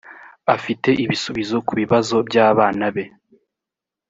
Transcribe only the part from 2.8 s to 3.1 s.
be.